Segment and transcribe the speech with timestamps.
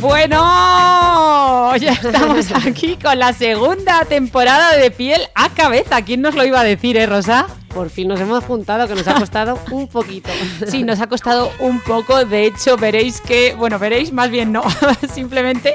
[0.00, 6.02] Bueno, ya estamos aquí con la segunda temporada de piel a cabeza.
[6.02, 7.46] ¿Quién nos lo iba a decir, eh, Rosa?
[7.68, 10.30] Por fin nos hemos juntado, que nos ha costado un poquito.
[10.66, 12.24] Sí, nos ha costado un poco.
[12.24, 14.64] De hecho, veréis que, bueno, veréis, más bien no,
[15.12, 15.74] simplemente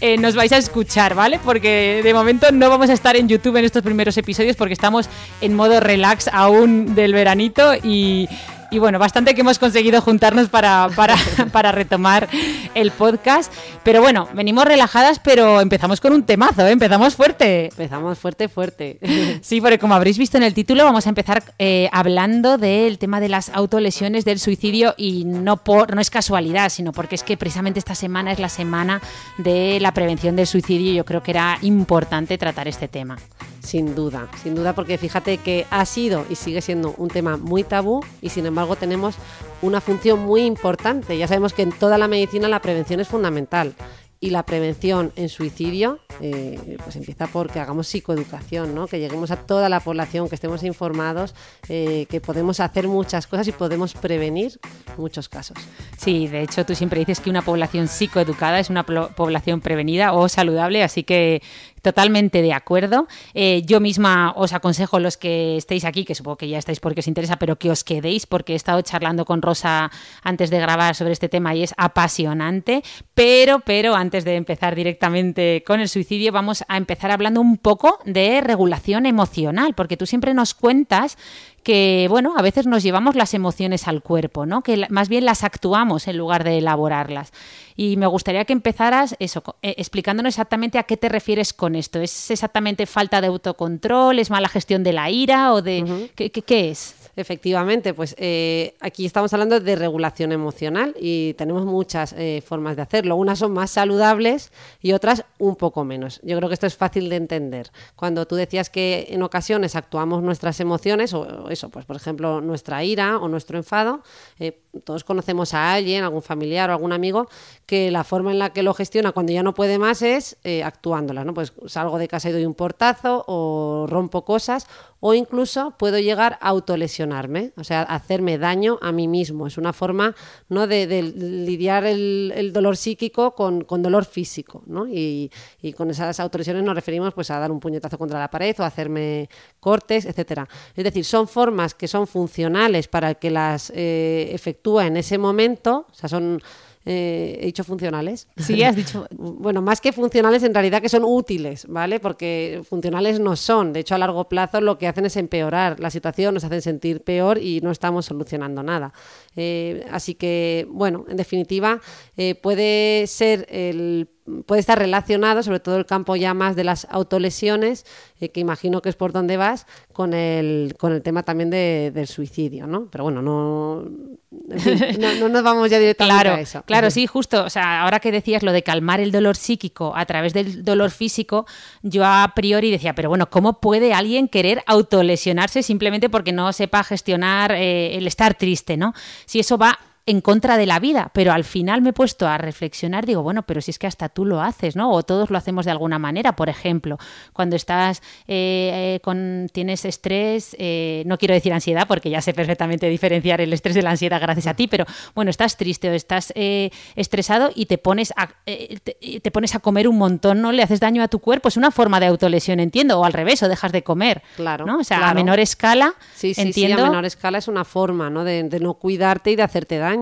[0.00, 1.38] eh, nos vais a escuchar, ¿vale?
[1.42, 5.08] Porque de momento no vamos a estar en YouTube en estos primeros episodios porque estamos
[5.40, 8.28] en modo relax aún del veranito y
[8.70, 10.88] y bueno, bastante que hemos conseguido juntarnos para,
[11.52, 12.28] para, retomar
[12.74, 13.52] el podcast.
[13.82, 16.70] Pero bueno, venimos relajadas, pero empezamos con un temazo, ¿eh?
[16.70, 17.66] empezamos fuerte.
[17.66, 18.98] Empezamos fuerte, fuerte.
[19.42, 23.20] Sí, porque como habréis visto en el título, vamos a empezar eh, hablando del tema
[23.20, 27.36] de las autolesiones, del suicidio, y no, por, no es casualidad, sino porque es que
[27.36, 29.00] precisamente esta semana es la semana
[29.38, 33.18] de la prevención del suicidio y yo creo que era importante tratar este tema.
[33.62, 37.62] Sin duda, sin duda, porque fíjate que ha sido y sigue siendo un tema muy
[37.62, 39.16] tabú y sin embargo tenemos
[39.62, 41.16] una función muy importante.
[41.18, 43.74] Ya sabemos que en toda la medicina la prevención es fundamental
[44.22, 48.86] y la prevención en suicidio eh, pues empieza porque hagamos psicoeducación, ¿no?
[48.86, 51.34] que lleguemos a toda la población, que estemos informados,
[51.70, 54.60] eh, que podemos hacer muchas cosas y podemos prevenir
[54.98, 55.56] muchos casos.
[55.96, 60.28] Sí, de hecho tú siempre dices que una población psicoeducada es una población prevenida o
[60.28, 61.42] saludable, así que
[61.82, 63.06] Totalmente de acuerdo.
[63.34, 67.00] Eh, yo misma os aconsejo los que estéis aquí, que supongo que ya estáis porque
[67.00, 69.90] os interesa, pero que os quedéis porque he estado charlando con Rosa
[70.22, 72.82] antes de grabar sobre este tema y es apasionante.
[73.14, 77.98] Pero, pero antes de empezar directamente con el suicidio, vamos a empezar hablando un poco
[78.04, 81.16] de regulación emocional, porque tú siempre nos cuentas
[81.62, 84.62] que, bueno, a veces nos llevamos las emociones al cuerpo, ¿no?
[84.62, 87.32] Que más bien las actuamos en lugar de elaborarlas.
[87.76, 92.00] Y me gustaría que empezaras eso, eh, explicándonos exactamente a qué te refieres con esto.
[92.00, 94.18] ¿Es exactamente falta de autocontrol?
[94.18, 95.52] ¿Es mala gestión de la ira?
[95.52, 96.94] ¿O de ¿qué, qué, es?
[97.16, 102.82] Efectivamente, pues eh, aquí estamos hablando de regulación emocional y tenemos muchas eh, formas de
[102.82, 103.16] hacerlo.
[103.16, 106.20] Unas son más saludables y otras un poco menos.
[106.22, 107.70] Yo creo que esto es fácil de entender.
[107.96, 112.84] Cuando tú decías que en ocasiones actuamos nuestras emociones, o eso, pues por ejemplo nuestra
[112.84, 114.02] ira o nuestro enfado,
[114.38, 117.28] eh, todos conocemos a alguien, algún familiar o algún amigo,
[117.66, 121.24] que la forma en la que lo gestiona cuando ya no puede más es actuándola,
[121.24, 121.34] ¿no?
[121.34, 124.66] Pues salgo de casa y doy un portazo o rompo cosas
[125.00, 129.46] o incluso puedo llegar a autolesionarme, o sea, hacerme daño a mí mismo.
[129.46, 130.14] Es una forma
[130.48, 130.66] ¿no?
[130.66, 134.62] de, lidiar el, dolor psíquico con, dolor físico.
[134.66, 134.86] ¿no?
[134.86, 135.30] Y,
[135.76, 139.28] con esas autolesiones nos referimos pues, a dar un puñetazo contra la pared o hacerme
[139.58, 140.46] cortes, etcétera.
[140.76, 144.30] Es decir, son formas que son funcionales para que las eh,
[144.60, 146.42] efectúa en ese momento, o sea, son
[146.86, 148.26] eh, he dicho funcionales.
[148.38, 149.06] Sí, has dicho.
[149.12, 152.00] bueno, más que funcionales, en realidad que son útiles, ¿vale?
[152.00, 153.72] Porque funcionales no son.
[153.72, 157.02] De hecho, a largo plazo lo que hacen es empeorar la situación, nos hacen sentir
[157.02, 158.92] peor y no estamos solucionando nada.
[159.36, 161.80] Eh, así que, bueno, en definitiva,
[162.16, 164.08] eh, puede ser el
[164.46, 167.86] puede estar relacionado, sobre todo el campo ya más de las autolesiones,
[168.20, 172.06] eh, que imagino que es por donde vas, con el, con el tema también del
[172.06, 172.88] suicidio, ¿no?
[172.90, 173.84] Pero bueno, no,
[174.30, 176.62] no, nos vamos ya directamente a eso.
[176.62, 177.44] Claro, sí, justo.
[177.44, 180.90] O sea, ahora que decías lo de calmar el dolor psíquico a través del dolor
[180.90, 181.46] físico,
[181.82, 186.84] yo a priori decía, pero bueno, ¿cómo puede alguien querer autolesionarse simplemente porque no sepa
[186.84, 188.94] gestionar eh, el estar triste, ¿no?
[189.26, 189.78] Si eso va
[190.10, 193.44] en contra de la vida, pero al final me he puesto a reflexionar, digo, bueno,
[193.44, 194.90] pero si es que hasta tú lo haces, ¿no?
[194.90, 196.98] O todos lo hacemos de alguna manera, por ejemplo,
[197.32, 202.34] cuando estás eh, eh, con, tienes estrés, eh, no quiero decir ansiedad, porque ya sé
[202.34, 204.84] perfectamente diferenciar el estrés de la ansiedad gracias a ti, pero
[205.14, 209.96] bueno, estás triste o estás estresado y te pones, a, te, pones a comer un
[209.96, 210.50] montón, ¿no?
[210.50, 213.42] Le haces daño a tu cuerpo, es una forma de autolesión, entiendo, o al revés,
[213.44, 214.78] o dejas de comer, claro, ¿no?
[214.78, 218.24] O sea, a menor escala, sí, sí, Sí, a menor escala es una forma, ¿no?
[218.24, 219.99] de no cuidarte y de hacerte daño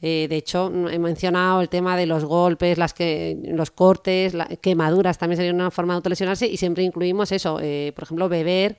[0.00, 5.18] Eh, de hecho, he mencionado el tema de los golpes, las que, los cortes, quemaduras
[5.18, 8.76] también sería una forma de autolesionarse y siempre incluimos eso, eh, por ejemplo, beber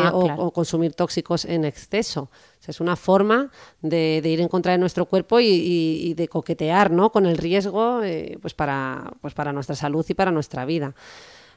[0.00, 2.30] ah, o, consumir tóxicos en exceso.
[2.66, 3.50] es una forma
[3.80, 7.10] de, ir en contra de nuestro cuerpo y, de coquetear ¿no?
[7.10, 8.00] con el riesgo
[8.40, 10.94] pues para, pues para nuestra salud y para nuestra vida.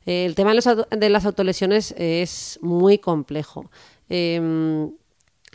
[0.06, 3.72] El tema de, las autolesiones es muy complejo.
[4.08, 4.92] Em,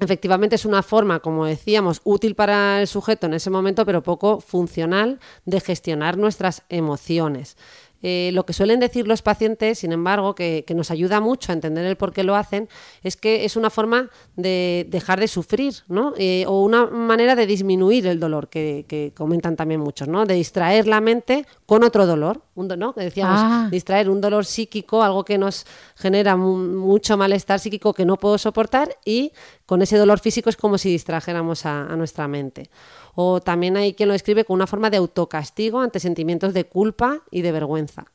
[0.00, 4.40] efectivamente es una forma, como decíamos, útil para el sujeto en ese momento, pero poco
[4.40, 7.56] funcional de gestionar nuestras emociones.
[8.02, 11.84] Eh, lo que suelen decir los pacientes, sin embargo, que, nos ayuda mucho a entender
[11.84, 12.68] el por qué lo hacen,
[13.02, 16.14] es que es una forma de dejar de sufrir, ¿no?
[16.16, 20.24] Eh, o una manera de disminuir el dolor, que, comentan también muchos, ¿no?
[20.24, 22.94] De distraer la mente con otro dolor, un, ¿no?
[22.94, 23.68] Que decíamos, ah.
[23.70, 25.66] distraer un dolor psíquico, algo que nos
[25.96, 29.32] genera mucho malestar psíquico que no puedo soportar y
[29.70, 32.70] con ese dolor físico es como si distrajéramos a nuestra mente.
[33.14, 37.22] O también hay quien lo escribe con una forma de autocastigo ante sentimientos de culpa
[37.30, 38.06] y de vergüenza.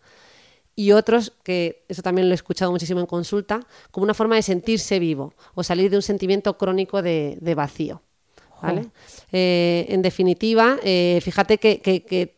[0.75, 4.42] Y otros, que eso también lo he escuchado muchísimo en consulta, como una forma de
[4.42, 8.01] sentirse vivo o salir de un sentimiento crónico de, vacío.
[9.31, 12.35] Eh, en definitiva, eh, fíjate que, que,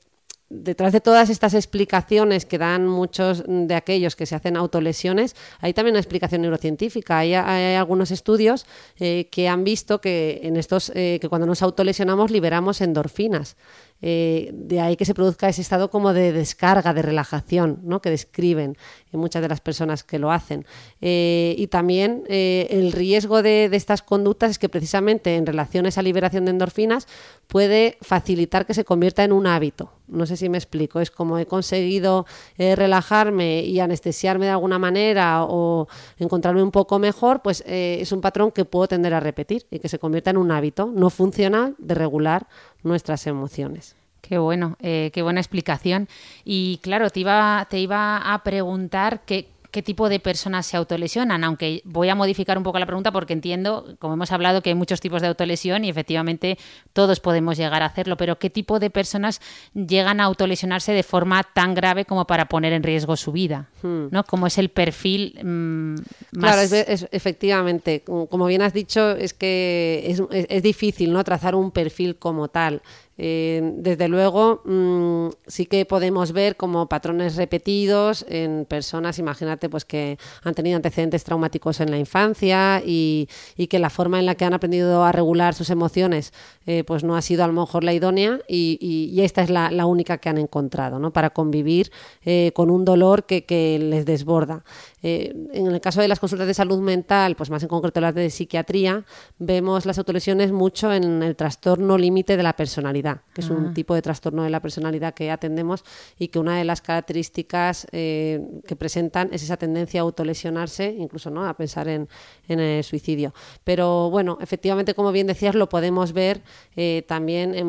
[0.50, 5.74] detrás de todas estas explicaciones que dan muchos de aquellos que se hacen autolesiones, hay
[5.74, 7.20] también una explicación neurocientífica.
[7.20, 8.66] Hay, algunos estudios
[9.00, 13.58] eh, que han visto que en estos eh, que cuando nos autolesionamos liberamos endorfinas.
[14.02, 18.02] Eh, de ahí que se produzca ese estado como de descarga, de relajación, ¿no?
[18.02, 18.78] que describen
[19.12, 20.66] muchas de las personas que lo hacen.
[21.02, 26.04] y también el riesgo de, de, estas conductas es que precisamente en relación a esa
[26.04, 27.08] liberación de endorfinas
[27.48, 29.92] puede facilitar que se convierta en un hábito.
[30.08, 31.00] No sé si me explico.
[31.00, 32.26] Es como he conseguido
[32.58, 38.12] eh, relajarme y anestesiarme de alguna manera o encontrarme un poco mejor, pues eh, es
[38.12, 41.10] un patrón que puedo tender a repetir y que se convierta en un hábito no
[41.10, 42.48] funcional de regular
[42.88, 43.96] nuestras emociones.
[44.22, 46.10] Qué bueno, eh, qué buena explicación.
[46.44, 51.44] Y claro, te iba, te iba a preguntar qué, qué tipo de personas se autolesionan,
[51.44, 54.76] aunque voy a modificar un poco la pregunta porque entiendo, como hemos hablado, que hay
[54.76, 56.58] muchos tipos de autolesión y efectivamente
[56.94, 59.42] todos podemos llegar a hacerlo, pero ¿qué tipo de personas
[59.74, 63.70] llegan a autolesionarse de forma tan grave como para poner en riesgo su vida?
[63.82, 64.08] Hmm.
[64.12, 64.24] ¿no?
[64.24, 65.94] ¿Cómo es el perfil mm,
[66.40, 66.56] más...
[66.56, 71.24] Claro, es, efectivamente, como bien has dicho, es que es, es difícil ¿no?
[71.24, 72.82] trazar un perfil como tal.
[73.18, 79.86] Eh, desde luego, mm, sí que podemos ver como patrones repetidos en personas, imagínate, pues
[79.86, 83.28] que han tenido antecedentes traumáticos en la infancia y,
[83.70, 86.32] que la forma en la que han aprendido a regular sus emociones,
[86.66, 90.18] eh, pues no ha sido a lo mejor la idónea y, esta es la, única
[90.18, 91.12] que han encontrado, ¿no?
[91.12, 91.92] Para convivir
[92.24, 94.64] eh, con un dolor que, que les desborda.
[95.08, 98.30] En el caso de las consultas de salud mental, pues más en concreto las de
[98.30, 99.06] psiquiatría,
[99.40, 103.74] vemos las autolesiones mucho en el trastorno límite de la personalidad que es un ah.
[103.74, 105.84] tipo de trastorno de la personalidad que atendemos
[106.18, 111.30] y que una de las características eh, que presentan es esa tendencia a autolesionarse, incluso
[111.30, 111.46] ¿no?
[111.46, 112.08] a pensar en,
[112.48, 113.34] el suicidio.
[113.64, 116.42] Pero bueno, efectivamente, como bien decías, lo podemos ver
[116.76, 117.68] eh, también en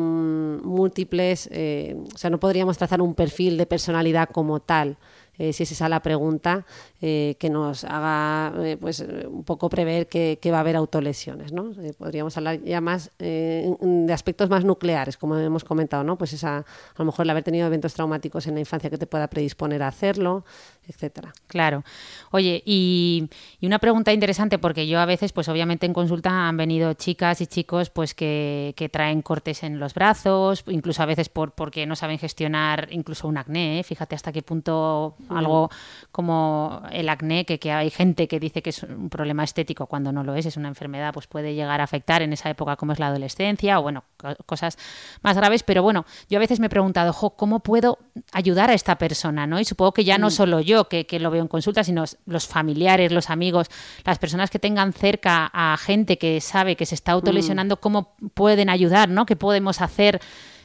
[0.63, 4.97] múltiples, eh, o sea, no podríamos trazar un perfil de personalidad como tal.
[5.39, 6.65] Eh, si es esa la pregunta,
[7.01, 11.51] eh, que nos haga eh, pues un poco prever que, va a haber autolesiones.
[11.51, 11.71] ¿no?
[11.97, 16.17] podríamos hablar ya más de aspectos más nucleares, como hemos comentado, ¿no?
[16.17, 16.65] pues esa, a
[16.97, 19.87] lo mejor el haber tenido eventos traumáticos en la infancia que te pueda predisponer a
[19.87, 20.43] hacerlo,
[20.89, 21.33] etcétera.
[21.47, 21.83] Claro.
[22.31, 23.29] Oye, y,
[23.61, 27.47] una pregunta interesante, porque yo a veces, pues obviamente en consulta han venido chicas y
[27.47, 32.17] chicos pues que, traen cortes en los brazos, incluso a veces por porque no saben
[32.17, 35.69] gestionar incluso un acné, fíjate hasta qué punto algo
[36.11, 40.11] como el acné, que, que, hay gente que dice que es un problema estético cuando
[40.11, 42.93] no lo es, es una enfermedad, pues puede llegar a afectar en esa época como
[42.93, 44.03] es la adolescencia o bueno,
[44.45, 44.77] cosas
[45.21, 45.63] más graves.
[45.63, 47.99] Pero bueno, yo a veces me he preguntado, ¿cómo puedo
[48.31, 49.47] ayudar a esta persona?
[49.47, 49.59] ¿no?
[49.59, 50.31] Y supongo que ya no mm.
[50.31, 53.67] solo yo que, lo veo en consulta, sino los familiares, los amigos,
[54.05, 57.79] las personas que tengan cerca a gente que sabe que se está autolesionando, mm.
[57.79, 59.09] ¿cómo pueden ayudar?
[59.09, 59.25] ¿no?
[59.25, 60.19] ¿Qué podemos hacer?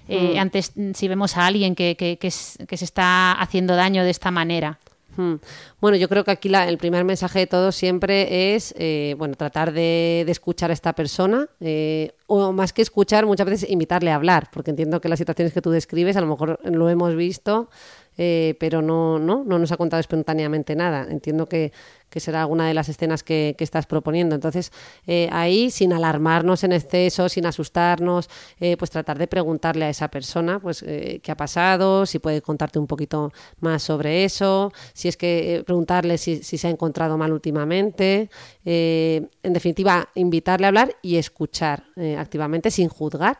[0.07, 0.38] Eh, mm.
[0.38, 4.78] antes si vemos a alguien que, que, que, se está haciendo daño de esta manera.
[5.16, 5.35] Hmm.
[5.80, 9.73] Bueno, yo creo que aquí el primer mensaje de todos siempre es eh, bueno tratar
[9.73, 14.49] de, escuchar a esta persona eh, o más que escuchar muchas veces invitarle a hablar
[14.52, 17.68] porque entiendo que las situaciones que tú describes a lo mejor lo hemos visto
[18.16, 21.06] eh, pero no, no, no nos ha contado espontáneamente nada.
[21.11, 21.73] Entiendo que,
[22.11, 24.35] que será alguna de las escenas que, estás proponiendo.
[24.35, 24.73] Entonces,
[25.06, 28.28] eh, ahí, sin alarmarnos en exceso, sin asustarnos,
[28.61, 32.78] eh, pues tratar de preguntarle a esa persona pues qué ha pasado, si puede contarte
[32.78, 37.33] un poquito más sobre eso, si es que preguntarle si, si, se ha encontrado mal
[37.33, 38.28] últimamente.
[38.64, 41.85] en definitiva, invitarle a hablar y escuchar
[42.18, 43.38] activamente sin juzgar.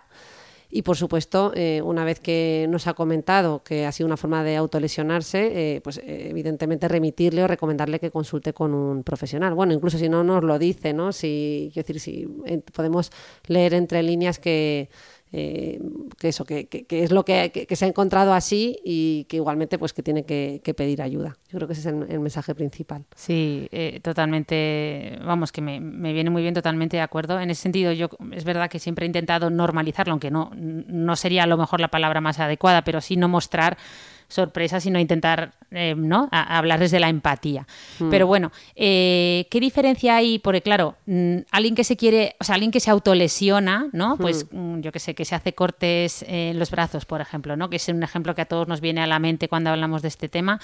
[0.77, 4.43] Y por supuesto, eh, una vez que nos ha comentado que ha sido una forma
[4.43, 9.55] de autolesionarse, eh, pues eh, evidentemente remitirle o recomendarle que consulte con un profesional.
[9.55, 11.13] Bueno, incluso si no nos lo dice, ¿no?
[11.13, 12.27] Si, quiero decir, si
[12.73, 13.13] podemos
[13.47, 14.89] leer entre líneas que
[15.37, 15.81] eh,
[16.17, 20.01] que eso, que, es lo que, se ha encontrado así y que igualmente pues que
[20.01, 21.37] tiene que, pedir ayuda.
[21.49, 23.05] Yo creo que ese es el, mensaje principal.
[23.17, 27.41] Sí, eh, totalmente, vamos, que me, me, viene muy bien, totalmente de acuerdo.
[27.41, 31.43] En ese sentido, yo es verdad que siempre he intentado normalizarlo, aunque no, no sería
[31.43, 33.77] a lo mejor la palabra más adecuada, pero sí no mostrar
[34.29, 36.29] sorpresa, sino intentar eh, ¿no?
[36.31, 37.67] hablar desde la empatía.
[37.99, 38.11] Mm.
[38.11, 40.39] Pero bueno, eh, ¿qué diferencia hay?
[40.39, 44.17] Porque claro, mm, alguien que se quiere, o sea, alguien que se autolesiona, ¿no?
[44.17, 44.81] Pues mm.
[44.81, 47.71] yo que sé, que se hace cortes en los brazos, por ejemplo, ¿no?
[47.71, 50.09] Que es un ejemplo que a todos nos viene a la mente cuando hablamos de
[50.09, 50.61] este tema.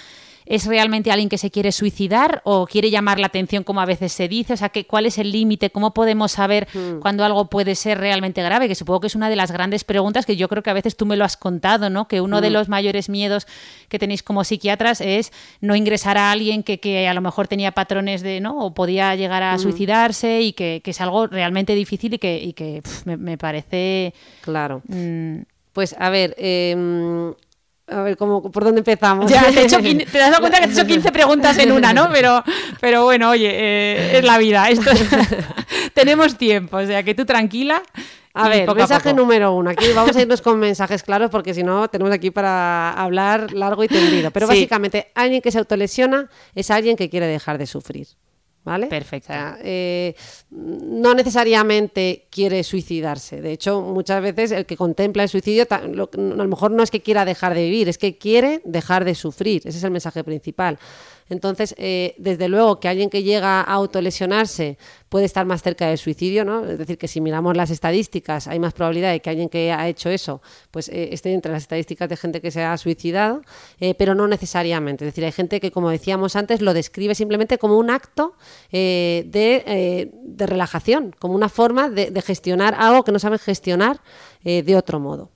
[0.47, 4.13] ¿Es realmente alguien que se quiere suicidar o quiere llamar la atención como a veces
[4.13, 4.55] se dice?
[4.55, 5.71] O sea, ¿cuál es el límite?
[5.71, 6.67] ¿Cómo podemos saber
[7.01, 8.69] cuando algo puede ser realmente grave?
[8.69, 10.97] Que supongo que es una de las grandes preguntas que yo creo que a veces
[10.97, 12.09] tú me lo has contado, ¿no?
[12.09, 13.47] Que uno de los mayores miedos
[13.89, 17.73] que tenéis como psiquiatras es no ingresar a alguien que, que a lo mejor tenía
[17.73, 18.59] patrones de, ¿no?
[18.59, 22.53] O podía llegar a suicidarse y que, que, es algo realmente difícil y que, y
[22.53, 24.15] que me, parece...
[24.43, 24.83] Claro.
[24.87, 25.41] Mm,
[25.73, 27.35] pues a ver, eh,
[27.91, 29.31] a ver, ¿cómo, ¿por dónde empezamos?
[29.31, 29.67] Ya, te,
[30.07, 32.09] te das cuenta que te he hecho 15 preguntas en una, ¿no?
[32.13, 32.43] Pero,
[32.81, 34.69] pero bueno, oye, eh, es la vida.
[34.69, 34.91] Esto
[35.95, 37.83] tenemos tiempo, o sea que tú tranquila.
[38.35, 39.71] A ver, mensaje número uno.
[39.71, 43.83] Aquí vamos a irnos con mensajes claros porque si no tenemos aquí para hablar largo
[43.83, 44.31] y tendido.
[44.31, 48.09] Pero básicamente, alguien que se autolesiona es alguien que quiere dejar de sufrir.
[48.63, 48.89] ¿Vale?
[48.89, 49.33] Perfecto.
[49.63, 50.15] Eh,
[50.51, 53.41] no necesariamente quiere suicidarse.
[53.41, 57.01] De hecho, muchas veces el que contempla el suicidio, a lo mejor no es que
[57.01, 59.63] quiera dejar de vivir, es que quiere dejar de sufrir.
[59.65, 60.79] Ese es el mensaje principal.
[61.31, 64.77] Entonces, eh, desde luego que alguien que llega a autolesionarse
[65.09, 66.67] puede estar más cerca del suicidio, ¿no?
[66.67, 69.89] Es decir, que si miramos las estadísticas, hay más probabilidad de que alguien que ha
[69.89, 73.43] hecho eso, pues eh, esté entre las estadísticas de gente que se ha suicidado,
[73.79, 75.05] eh, pero no necesariamente.
[75.05, 78.35] Es decir, hay gente que, como decíamos antes, lo describe simplemente como un acto
[78.71, 84.01] de, relajación, como una forma de gestionar algo que no saben gestionar
[84.43, 85.31] de otro modo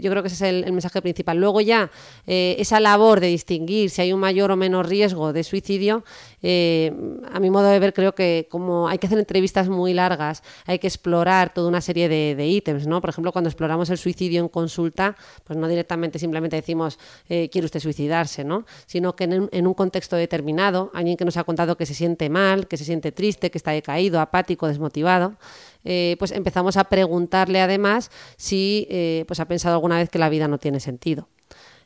[0.00, 1.38] yo creo que ese es el, mensaje principal.
[1.38, 1.90] Luego ya
[2.26, 6.04] eh, esa labor de distinguir si hay un mayor o menor riesgo de suicidio,
[6.42, 6.92] eh,
[7.32, 10.78] a mi modo de ver creo que como hay que hacer entrevistas muy largas, hay
[10.78, 13.00] que explorar toda una serie de, ítems, ¿no?
[13.00, 17.66] Por ejemplo, cuando exploramos el suicidio en consulta, pues no directamente simplemente decimos eh, quiere
[17.66, 18.64] usted suicidarse, ¿no?
[18.86, 22.68] Sino que en un contexto determinado, alguien que nos ha contado que se siente mal,
[22.68, 25.36] que se siente triste, que está decaído, apático, desmotivado,
[25.84, 30.28] eh, pues empezamos a preguntarle además si eh, pues ha pensado alguna vez que la
[30.28, 31.28] vida no tiene sentido.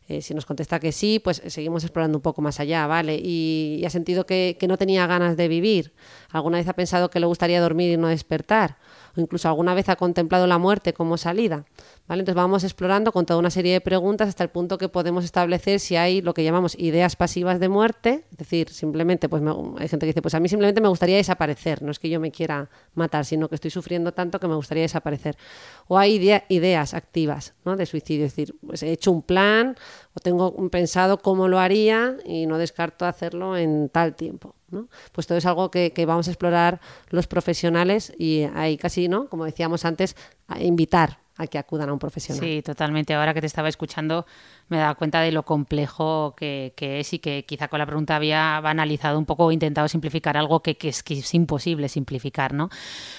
[0.09, 3.19] Eh, si nos contesta que sí, pues seguimos explorando un poco más allá, ¿vale?
[3.23, 5.93] Y, ha sentido que, que, no tenía ganas de vivir.
[6.31, 8.79] ¿Alguna vez ha pensado que le gustaría dormir y no despertar?
[9.17, 11.65] ¿O incluso alguna vez ha contemplado la muerte como salida?
[12.09, 15.81] Entonces vamos explorando con toda una serie de preguntas hasta el punto que podemos establecer
[15.81, 19.43] si hay lo que llamamos ideas pasivas de muerte, es decir, simplemente, pues
[19.79, 22.21] hay gente que dice, pues a mí simplemente me gustaría desaparecer, no es que yo
[22.21, 25.37] me quiera matar, sino que estoy sufriendo tanto que me gustaría desaparecer.
[25.89, 27.77] O hay ideas activas ¿no?
[27.77, 29.77] de suicidio, es decir, pues he hecho un plan
[30.15, 34.55] o tengo pensado cómo lo haría y no descarto hacerlo en tal tiempo.
[35.13, 39.29] Pues todo es algo que, vamos a explorar los profesionales y hay casi, ¿no?
[39.29, 40.17] Como decíamos antes,
[40.49, 42.45] a invitar a que acudan a un profesional.
[42.45, 43.15] Sí, totalmente.
[43.15, 44.27] Ahora que te estaba escuchando
[44.73, 48.61] me dado cuenta de lo complejo que, es y que quizá con la pregunta había
[48.61, 52.71] banalizado un poco o intentado simplificar algo que, es, que es imposible simplificar, ¿no?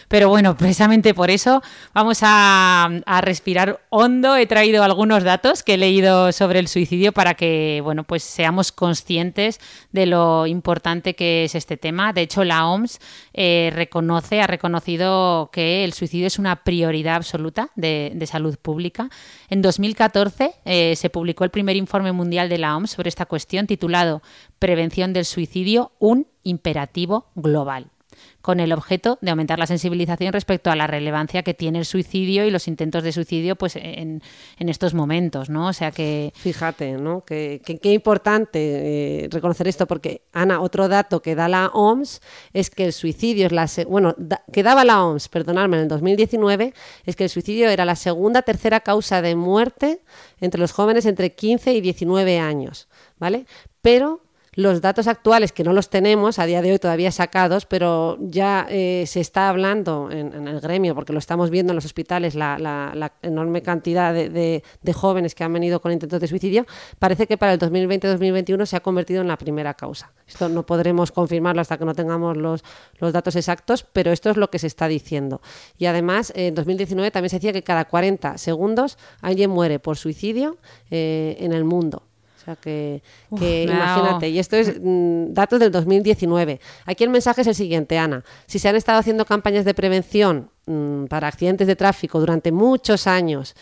[0.08, 1.62] Pero bueno, precisamente por eso
[1.94, 2.90] vamos a,
[3.22, 4.36] respirar hondo.
[4.36, 8.72] He traído algunos datos que he leído sobre el suicidio para que, bueno, pues seamos
[8.72, 9.60] conscientes
[9.92, 12.12] de lo importante que es este tema.
[12.12, 13.00] De hecho, la OMS
[13.34, 19.10] eh, reconoce, ha reconocido que el suicidio es una prioridad absoluta de, salud pública.
[19.54, 23.68] En 2014 eh, se publicó el primer informe mundial de la OMS sobre esta cuestión
[23.68, 24.24] titulado
[24.58, 27.93] Prevención del suicidio, un imperativo global
[28.42, 32.46] con el objeto de aumentar la sensibilización respecto a la relevancia que tiene el suicidio
[32.46, 34.22] y los intentos de suicidio pues en,
[34.58, 35.68] estos momentos, ¿no?
[35.68, 36.32] O sea que...
[36.36, 37.24] Fíjate, ¿no?
[37.26, 42.22] Qué que, importante eh, reconocer esto porque, Ana, otro dato que da la OMS
[42.54, 43.70] es que el suicidio es la...
[43.88, 46.74] Bueno, la OMS, en el 2019,
[47.06, 50.02] es que el suicidio era la segunda, tercera causa de muerte
[50.40, 52.88] entre los jóvenes entre 15 y 19 años,
[53.20, 53.46] ¿vale?
[53.82, 54.23] Pero
[54.56, 58.68] los datos actuales, que no los tenemos a día de hoy todavía sacados, pero ya
[58.70, 63.12] eh, se está hablando en, el gremio, porque lo estamos viendo en los hospitales, la,
[63.22, 66.66] enorme cantidad de, jóvenes que han venido con intentos de suicidio,
[67.00, 70.12] parece que para el 2020-2021 se ha convertido en la primera causa.
[70.28, 72.64] Esto no podremos confirmarlo hasta que no tengamos los,
[73.00, 75.42] los datos exactos, pero esto es lo que se está diciendo.
[75.78, 80.58] Y además, en 2019 también se decía que cada 40 segundos alguien muere por suicidio
[80.92, 82.04] eh, en el mundo.
[82.44, 86.60] O sea que, imagínate, y esto es mm, datos del 2019.
[86.86, 88.26] Aquí el mensaje es el siguiente, Ana.
[88.48, 93.08] Si se han estado haciendo campañas de prevención mm, para accidentes de tráfico durante muchos
[93.08, 93.56] años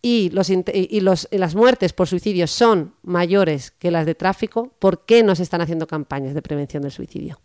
[0.00, 5.04] y, los, y, los, las muertes por suicidio son mayores que las de tráfico, ¿por
[5.04, 7.38] qué no se están haciendo campañas de prevención del suicidio?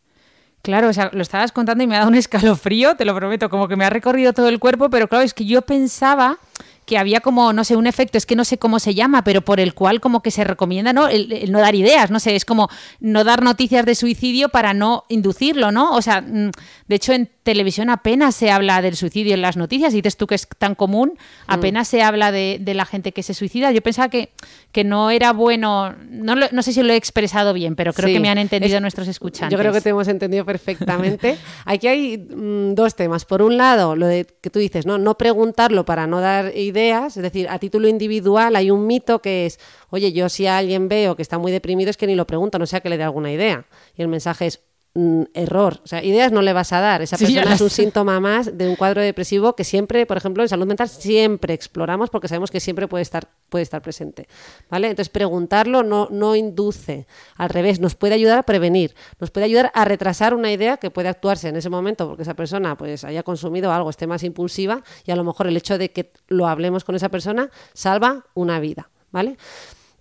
[0.61, 3.49] Claro, o sea, lo estabas contando y me ha dado un escalofrío, te lo prometo,
[3.49, 6.39] como que me ha recorrido todo el cuerpo, pero claro, es que yo pensaba
[6.87, 9.41] que había como, no sé, un efecto, es que no sé cómo se llama, pero
[9.41, 11.09] por el cual como que se recomienda ¿no?
[11.09, 12.69] El, no dar ideas, no sé, es como
[13.01, 15.91] no dar noticias de suicidio para no inducirlo, ¿no?
[15.91, 16.51] O sea, mm,
[16.87, 20.27] de hecho en televisión apenas se habla del suicidio en las noticias, y dices tú
[20.27, 21.51] que es tan común, mm.
[21.51, 23.71] apenas se habla de, la gente que se suicida.
[23.71, 24.31] Yo pensaba que,
[24.71, 28.19] que no era bueno, no, no sé si lo he expresado bien, pero creo que
[28.19, 29.51] me han entendido nuestros escuchantes.
[29.51, 31.37] Yo creo que te hemos entendido perfectamente.
[31.65, 33.25] Aquí hay mm, dos temas.
[33.25, 34.97] Por un lado, lo de que tú dices, ¿no?
[34.97, 39.45] No preguntarlo para no dar ideas es decir, a título individual hay un mito que
[39.45, 42.27] es, oye, yo si a alguien veo que está muy deprimido es que ni lo
[42.27, 43.65] pregunto, no sea que le dé alguna idea.
[43.95, 44.61] Y el mensaje es,
[44.97, 45.79] mm, error.
[45.83, 47.01] O sea, ideas no le vas a dar.
[47.01, 50.49] Esa persona es un síntoma más de un cuadro depresivo que siempre, por ejemplo, en
[50.49, 54.27] salud mental siempre exploramos porque sabemos que siempre puede estar, puede estar presente.
[54.69, 54.89] ¿Vale?
[54.89, 57.05] Entonces, preguntarlo no, no induce.
[57.35, 60.89] Al revés, nos puede ayudar a prevenir, nos puede ayudar a retrasar una idea que
[60.89, 64.83] puede actuarse en ese momento porque esa persona pues haya consumido algo, esté más impulsiva
[65.05, 68.59] y a lo mejor el hecho de que lo hablemos con esa persona salva una
[68.59, 68.89] vida.
[69.11, 69.37] ¿Vale?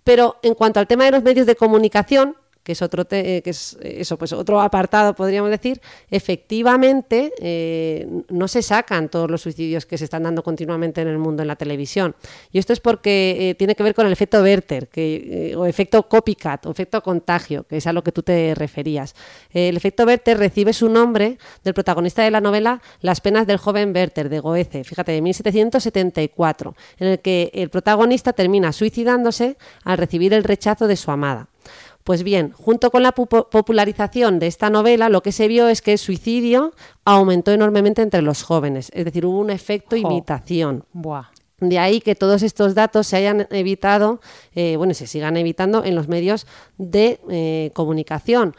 [0.03, 2.35] Pero en cuanto al tema de los medios de comunicación,
[2.67, 5.79] que es otro que es eso pues otro apartado podríamos decir
[6.11, 11.17] efectivamente eh, no se sacan todos los suicidios que se están dando continuamente en el
[11.17, 12.13] mundo en la televisión.
[12.51, 15.65] Y esto es porque eh, tiene que ver con el efecto Werther que, eh, o
[15.65, 19.15] efecto copycat o efecto contagio que es a lo que tú te referías.
[19.53, 23.93] El efecto Werther recibe su nombre del protagonista de la novela Las penas del joven
[23.95, 29.55] Werther de Goethe fíjate de 1774 en el que el protagonista termina suicidándose
[29.85, 31.47] al recibir el rechazo de su amada
[32.07, 35.91] pues bien, junto con la popularización de esta novela, lo que se vio es que
[35.91, 36.71] el suicidio
[37.03, 40.85] aumentó enormemente entre los jóvenes, es decir, hubo un efecto imitación.
[41.59, 44.21] De ahí que todos estos datos se hayan evitado,
[44.55, 48.55] eh, bueno, se sigan evitando en los medios de eh, comunicación.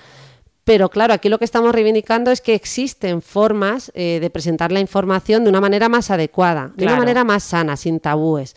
[0.65, 4.81] Pero claro, aquí lo que estamos reivindicando es que existen formas eh, de presentar la
[4.81, 8.55] información de una manera más adecuada, de una manera más sana, sin tabúes.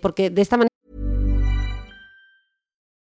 [0.00, 0.69] porque de esta manera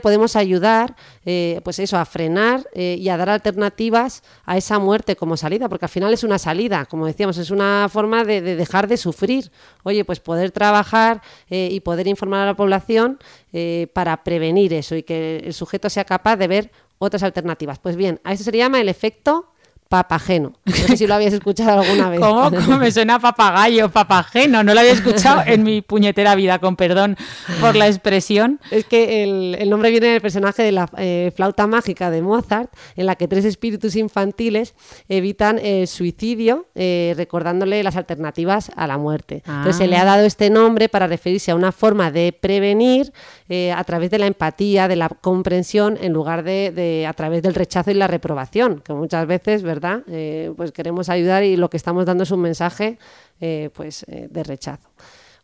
[0.00, 5.16] Podemos ayudar eh, pues eso, a frenar eh, y a dar alternativas a esa muerte
[5.16, 8.88] como salida, porque al final es una salida, como decíamos, es una forma de, dejar
[8.88, 9.50] de sufrir.
[9.82, 13.18] Oye, pues poder trabajar eh, y poder informar a la población
[13.92, 17.78] para prevenir eso y que el sujeto sea capaz de ver otras alternativas.
[17.78, 19.53] Pues bien, a eso se le llama el efecto
[19.94, 20.54] papageno.
[20.64, 22.18] No sé si lo habías escuchado alguna vez.
[22.18, 22.50] ¿Cómo?
[22.50, 24.64] ¿Cómo me suena papagayo, papageno?
[24.64, 27.16] No lo había escuchado en mi puñetera vida, con perdón
[27.60, 28.58] por la expresión.
[28.72, 33.06] Es que el, nombre viene del personaje de la eh, flauta mágica de Mozart, en
[33.06, 34.74] la que tres espíritus infantiles
[35.08, 39.44] evitan el suicidio, eh, recordándole las alternativas a la muerte.
[39.46, 40.16] Entonces se le ha ah.
[40.16, 43.12] dado este nombre para referirse a una forma de prevenir
[43.48, 47.42] eh, a través de la empatía, de la comprensión, en lugar de, de a través
[47.42, 49.83] del rechazo y la reprobación, que muchas veces, ¿verdad?
[50.08, 52.98] Eh, pues queremos ayudar y lo que estamos dando es un mensaje
[53.40, 54.88] eh, pues, eh, de rechazo.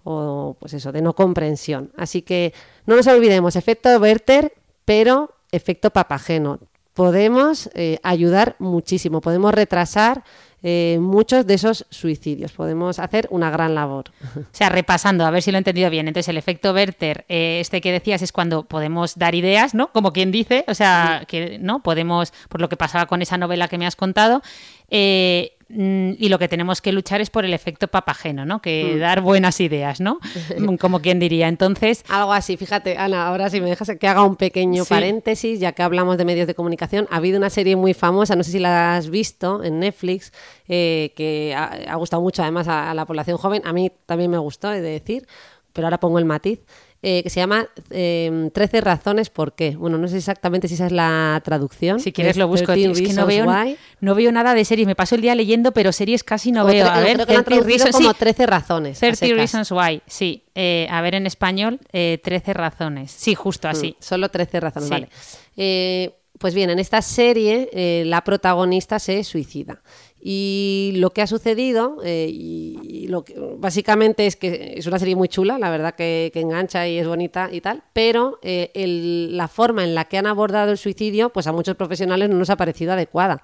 [0.03, 1.92] o pues eso, de no comprensión.
[1.96, 2.55] Así que
[2.87, 4.53] no nos olvidemos, efecto Werther,
[4.85, 6.59] pero efecto papageno.
[6.94, 7.70] Podemos
[8.03, 10.24] ayudar muchísimo, podemos retrasar
[10.62, 12.53] eh, muchos de esos suicidios.
[12.53, 14.11] Podemos hacer una gran labor.
[14.37, 16.09] O sea, repasando, a ver si lo he entendido bien.
[16.09, 19.92] Entonces, el efecto Werther, eh, este que decías, es cuando podemos dar ideas, ¿no?
[19.92, 23.68] Como quien dice, o sea, que no podemos, por lo que pasaba con esa novela
[23.68, 24.42] que me has contado.
[24.90, 28.61] Eh, y lo que tenemos que luchar es por el efecto papageno, ¿no?
[28.61, 30.18] Que dar buenas ideas, ¿no?
[30.80, 31.46] Como quien diría.
[31.48, 34.90] Entonces, Algo así, fíjate, Ana, ahora si me dejas que haga un pequeño Sí.
[34.90, 38.42] paréntesis, ya que hablamos de medios de comunicación, ha habido una serie muy famosa, no
[38.42, 40.33] sé si la has visto en Netflix,
[40.68, 44.30] eh, que ha, ha gustado mucho además a, a la población joven, a mí también
[44.30, 45.26] me gustó, he de decir,
[45.72, 46.61] pero ahora pongo el matiz,
[47.02, 49.74] eh, que se llama eh, 13 razones por qué.
[49.76, 51.98] Bueno, no sé exactamente si esa es la traducción.
[51.98, 52.72] si quieres Es lo busco.
[52.72, 53.76] 13 Es que no veo, Why.
[54.00, 54.87] no veo nada de series.
[54.87, 56.87] Me paso el día leyendo, pero series casi no O veo.
[56.87, 58.98] A ver, creo que lo han 30 traducido Reasons- como sí, 13 razones.
[58.98, 59.37] a 30 secas.
[59.38, 60.44] Reasons Why, sí.
[60.54, 63.11] Eh, a ver en español, eh, 13 razones.
[63.12, 63.96] Sí, justo así.
[63.98, 64.92] Mm, Solo 13 razones, Sí.
[64.92, 65.09] vale.
[65.56, 69.83] Eh, pues bien, en esta serie eh, la protagonista se suicida.
[70.22, 75.16] Y lo que ha sucedido, eh, y, lo que, básicamente es que es una serie
[75.16, 79.37] muy chula, la verdad que, que engancha y es bonita y tal, pero eh, el-
[79.37, 82.50] la forma en la que han abordado el suicidio, pues a muchos profesionales no nos
[82.50, 83.42] ha parecido adecuada.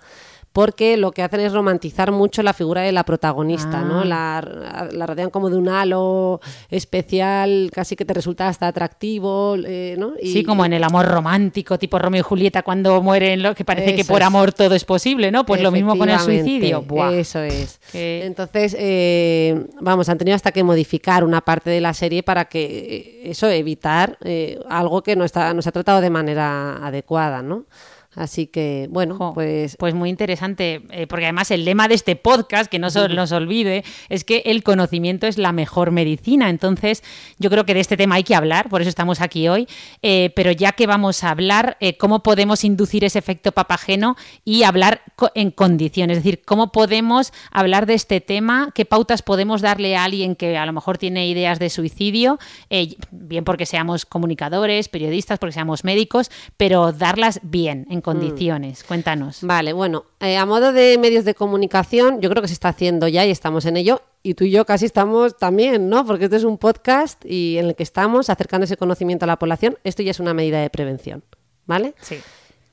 [0.56, 4.00] Porque lo que hacen es romantizar mucho la figura de la protagonista, ¿no?
[4.00, 4.04] Ah.
[4.06, 6.40] La, la rodean como de un halo
[6.70, 10.12] especial, casi que te resulta hasta atractivo, eh, ¿no?
[10.18, 13.66] Y- Sí, como en el amor romántico, tipo Romeo y Julieta, cuando mueren, lo que
[13.66, 14.26] parece que por es.
[14.26, 15.44] amor todo es posible, ¿no?
[15.44, 16.80] Pues lo mismo con el suicidio.
[16.80, 17.12] Buah.
[17.12, 17.78] Eso es.
[17.92, 22.64] Entonces, eh, vamos, han tenido hasta que modificar una parte de la serie para que
[23.26, 27.42] eh, eso, evitar eh, algo que no, está, no se ha tratado de manera adecuada,
[27.42, 27.64] ¿no?
[28.16, 32.16] Así que, bueno, Jo, pues pues muy interesante, eh, porque además el lema de este
[32.16, 36.48] podcast, que no se nos olvide, es que el conocimiento es la mejor medicina.
[36.50, 37.04] Entonces,
[37.38, 39.68] yo creo que de este tema hay que hablar, por eso estamos aquí hoy.
[40.02, 44.62] Eh, pero ya que vamos a hablar, eh, cómo podemos inducir ese efecto papageno y
[44.62, 49.60] hablar co- en condiciones, es decir, cómo podemos hablar de este tema, qué pautas podemos
[49.60, 52.38] darle a alguien que a lo mejor tiene ideas de suicidio,
[53.10, 58.84] bien porque seamos comunicadores, periodistas, porque seamos médicos, pero darlas bien, en condiciones.
[58.84, 59.40] Cuéntanos.
[59.42, 63.08] Vale, bueno, eh, a modo de medios de comunicación, yo creo que se está haciendo
[63.08, 64.00] ya y estamos en ello.
[64.22, 66.06] Y tú y yo casi estamos también, ¿no?
[66.06, 69.40] Porque este es un podcast y en el que estamos acercando ese conocimiento a la
[69.40, 69.76] población.
[69.82, 71.24] Esto ya es una medida de prevención,
[71.66, 71.94] ¿vale?
[72.00, 72.18] Sí.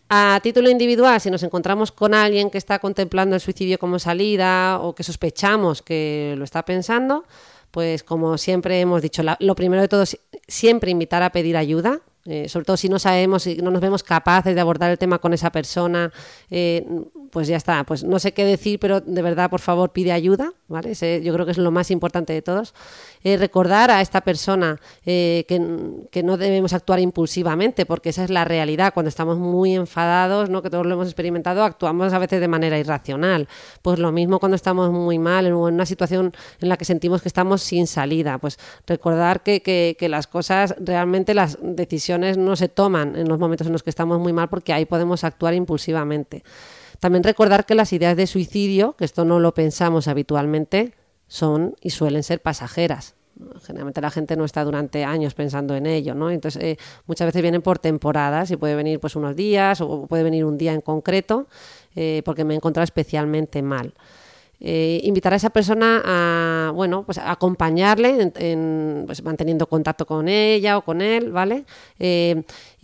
[0.10, 4.78] A título individual, si nos encontramos con alguien que está contemplando el suicidio como salida
[4.80, 7.26] o que sospechamos que lo está pensando,
[7.72, 12.02] pues como siempre hemos dicho, lo primero de todo es siempre invitar a pedir ayuda.
[12.26, 15.20] Eh, sobre todo si no sabemos, si no nos vemos capaces de abordar el tema
[15.20, 16.12] con esa persona,
[16.50, 16.86] eh,
[17.34, 17.84] pues ya está.
[17.84, 20.92] Pues no sé qué decir, pero de verdad, por favor, pide ayuda, ¿vale?
[20.92, 22.76] Ese yo creo que es lo más importante de todos.
[23.24, 25.60] Eh, recordar a esta persona eh, que,
[26.12, 28.94] que no debemos actuar impulsivamente, porque esa es la realidad.
[28.94, 30.62] Cuando estamos muy enfadados, ¿no?
[30.62, 33.48] que todos lo hemos experimentado, actuamos a veces de manera irracional.
[33.82, 37.28] Pues lo mismo cuando estamos muy mal en una situación en la que sentimos que
[37.30, 38.38] estamos sin salida.
[38.38, 43.40] Pues recordar que, que- que las cosas, realmente las decisiones no se toman en los
[43.40, 46.44] momentos en los que estamos muy mal, porque ahí podemos actuar impulsivamente.
[47.04, 50.94] También recordar que las ideas de suicidio, que esto no lo pensamos habitualmente,
[51.28, 53.16] son y suelen ser pasajeras.
[53.62, 56.32] Generalmente la gente no está durante años pensando en ello, ¿no?
[56.32, 60.24] Entonces eh, muchas veces vienen por temporadas y puede venir pues unos días o puede
[60.24, 61.48] venir un día en concreto
[61.94, 63.94] eh, porque me he encontrado especialmente mal.
[64.66, 68.32] Eh, invitar a esa persona a, bueno, pues acompañarle,
[69.06, 71.66] pues manteniendo contacto con ella o con él, ¿vale?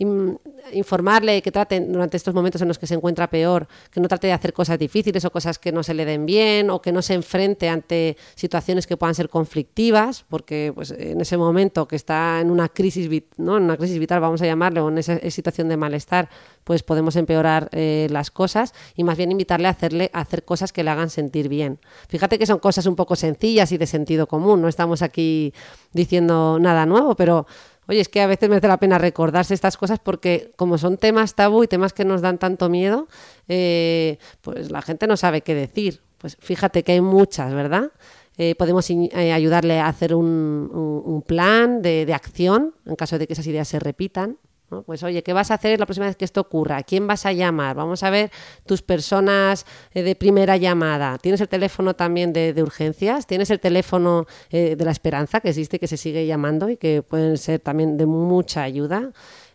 [0.00, 0.38] In-
[0.72, 4.26] informarle que trate durante estos momentos en los que se encuentra peor, que no trate
[4.26, 7.00] de hacer cosas difíciles o cosas que no se le den bien o que no
[7.02, 12.40] se enfrente ante situaciones que puedan ser conflictivas, porque pues en ese momento que está
[12.40, 13.56] en una crisis, ¿no?
[13.56, 16.28] en una crisis vital, vamos a llamarle, o en esa situación de malestar,
[16.64, 20.72] pues podemos empeorar eh, las cosas y más bien invitarle a hacerle a hacer cosas
[20.72, 21.78] que le hagan sentir bien.
[22.08, 25.52] Fíjate que son cosas un poco sencillas y de sentido común, no estamos aquí
[25.92, 27.46] diciendo nada nuevo, pero
[27.90, 31.34] oye, es que a veces merece la pena recordarse estas cosas porque como son temas
[31.34, 33.08] tabú y temas que nos dan tanto miedo,
[33.48, 36.00] eh, pues la gente no sabe qué decir.
[36.18, 37.90] Pues fíjate que hay muchas, ¿verdad?
[38.38, 43.46] Eh, podemos eh, ayudarle a hacer un, plan de acción en caso de que esas
[43.46, 44.38] ideas se repitan.
[44.86, 46.76] Pues oye, ¿qué vas a hacer la próxima vez que esto ocurra?
[46.76, 47.74] ¿A quién vas a llamar?
[47.74, 48.30] Vamos a ver
[48.64, 51.18] tus personas eh, de primera llamada.
[51.18, 53.26] ¿Tienes el teléfono también de, urgencias?
[53.26, 57.02] ¿Tienes el teléfono eh, de la esperanza que existe que se sigue llamando y que
[57.02, 59.10] pueden ser también de mucha ayuda?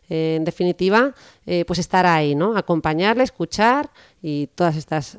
[0.10, 1.16] Eh, en definitiva,
[1.66, 2.58] pues estar ahí, ¿no?
[2.58, 3.90] Acompañarle, escuchar
[4.22, 5.18] y todas estas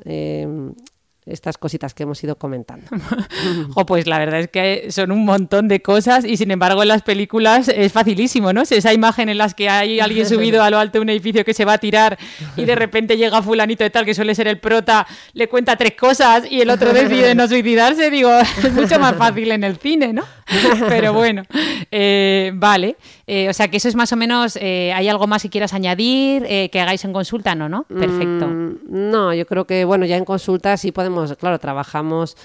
[1.27, 2.85] estas cositas que hemos ido comentando.
[3.75, 6.87] o pues la verdad es que son un montón de cosas y sin embargo en
[6.87, 8.61] las películas es facilísimo, ¿no?
[8.61, 11.53] Esa imagen en las que hay alguien subido a lo alto de un edificio que
[11.53, 12.17] se va a tirar
[12.55, 15.93] y de repente llega fulanito de tal que suele ser el prota, le cuenta tres
[15.93, 20.13] cosas y el otro decide no suicidarse, digo, es mucho más fácil en el cine,
[20.13, 20.23] ¿no?
[20.87, 21.43] Pero bueno,
[21.91, 22.95] eh, vale.
[23.25, 25.73] Eh, o sea que eso es más o menos, eh, ¿hay algo más que quieras
[25.73, 27.55] añadir, que hagáis en consulta?
[27.55, 27.83] No, ¿no?
[27.83, 28.47] Perfecto.
[28.47, 32.37] Mm, no, yo creo que, bueno, ya en consulta sí podemos, claro, trabajamos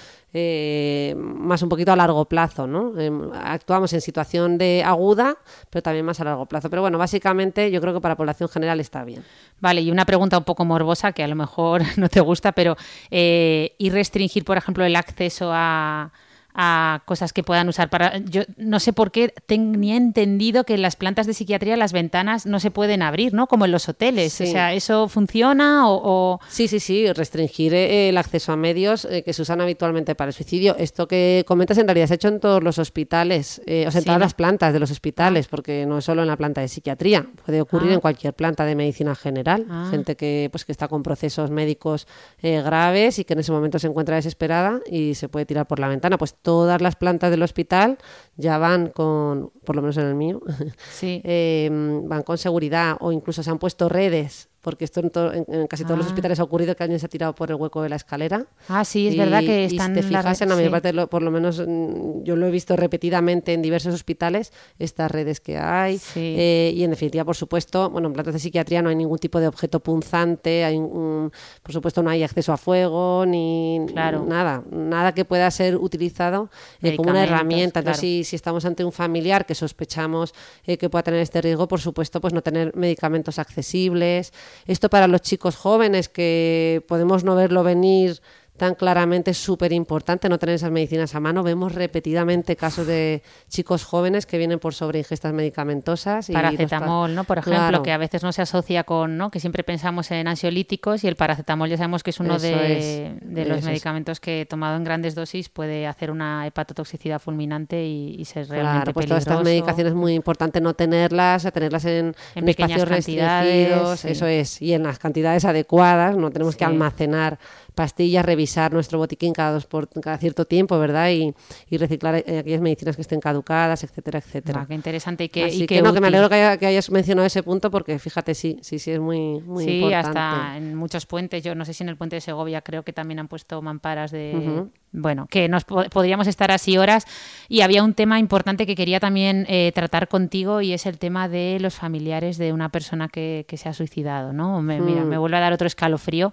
[1.15, 2.99] más un poquito a largo plazo, ¿no?
[2.99, 5.37] Em, actuamos en situación de aguda,
[5.69, 6.71] pero también más a largo plazo.
[6.71, 9.23] Pero bueno, básicamente yo creo que para población general está bien.
[9.59, 12.75] Vale, y una pregunta un poco morbosa que a lo mejor no te gusta, pero
[13.11, 16.11] ¿y restringir, por ejemplo, el acceso a
[16.53, 20.81] a cosas que puedan usar para yo no sé por qué tenía entendido que en
[20.81, 24.39] las plantas de psiquiatría las ventanas no se pueden abrir no como en los hoteles
[24.39, 29.23] o sea eso funciona o, sí sí sí restringir eh, el acceso a medios eh,
[29.23, 30.75] que se usan habitualmente para el suicidio.
[30.77, 33.99] Esto que comentas en realidad se ha hecho en todos los hospitales eh, o sea
[33.99, 36.67] en todas las plantas de los hospitales porque no es solo en la planta de
[36.67, 37.95] psiquiatría puede ocurrir Ah.
[37.95, 39.65] en cualquier planta de medicina general.
[39.69, 39.87] Ah.
[39.89, 42.07] gente que pues que está con procesos médicos
[42.41, 45.87] graves y que en ese momento se encuentra desesperada y se puede tirar por la
[45.87, 46.17] ventana.
[46.17, 47.97] Pues todas las plantas del hospital
[48.37, 50.41] ya van con, por lo menos en el mío,
[50.93, 51.21] Sí.
[51.23, 51.69] eh,
[52.05, 55.67] van con seguridad o incluso se han puesto redes, porque esto en, to- en- en
[55.67, 56.09] casi todos los Ah.
[56.09, 58.45] hospitales ha ocurrido que alguien se ha tirado por el hueco de la escalera.
[58.69, 60.71] Ah, sí, es verdad que Y están si te fijas, en la mayor sí.
[60.71, 64.53] parte, de lo- por lo menos mm, yo lo he visto repetidamente en diversos hospitales,
[64.79, 65.97] estas redes que hay.
[65.97, 66.35] Sí.
[66.37, 69.41] eh, y en definitiva, por supuesto, bueno, en plantas de psiquiatría no hay ningún tipo
[69.41, 71.29] de objeto punzante, hay, un-
[71.61, 74.23] por supuesto no hay acceso a fuego ni Claro.
[74.25, 76.49] nada, nada que pueda ser utilizado
[76.81, 77.79] eh, como una herramienta.
[77.81, 78.13] Entonces, claro.
[78.13, 80.33] si, si estamos ante un familiar que sospechamos
[80.65, 84.33] eh, que pueda tener este riesgo, por supuesto, pues no tener medicamentos accesibles.
[84.65, 88.21] Esto para los chicos jóvenes que podemos no verlo venir
[88.55, 91.41] tan claramente es súper importante no tener esas medicinas a mano.
[91.43, 96.29] Vemos repetidamente casos de chicos jóvenes que vienen por sobreingestas medicamentosas.
[96.29, 97.23] Y paracetamol, ¿no?
[97.23, 97.83] Por ejemplo, Claro.
[97.83, 99.31] que a veces no se asocia con, ¿no?
[99.31, 103.07] Que siempre pensamos en ansiolíticos y el paracetamol ya sabemos que es uno Eso de,
[103.07, 103.65] es, de los eso es.
[103.65, 108.73] medicamentos que tomado en grandes dosis puede hacer una hepatotoxicidad fulminante y, y ser realmente
[108.83, 113.69] Claro, pues todas estas medicaciones es muy importante no tenerlas, tenerlas en, En espacios cantidades,
[113.69, 114.07] restringidos, sí.
[114.09, 117.39] eso es, y en las cantidades adecuadas, no tenemos que almacenar
[117.75, 121.09] pastillas, revisar nuestro botiquín cada, dos por, cada cierto tiempo, ¿verdad?
[121.11, 121.33] Y,
[121.69, 124.61] y reciclar eh, aquellas medicinas que estén caducadas, etcétera, etcétera.
[124.61, 126.57] Ah, qué interesante y que, Así y que, qué no, que me alegro que, haya-
[126.57, 130.09] que hayas mencionado ese punto porque fíjate, sí, sí, sí, es muy, muy sí, importante.
[130.19, 131.43] hasta en muchos puentes.
[131.43, 134.11] Yo no sé si en el puente de Segovia creo que también han puesto mamparas
[134.11, 134.33] de.
[134.35, 134.71] Ujú.
[134.95, 137.05] Bueno, que nos po- podríamos estar así horas.
[137.49, 141.27] Y había un tema importante que quería también eh, tratar contigo y es el tema
[141.27, 144.61] de los familiares de una persona que, que se ha suicidado, ¿no?
[144.61, 145.07] Me, Mira, Mm.
[145.07, 146.31] me vuelve a dar otro escalofrío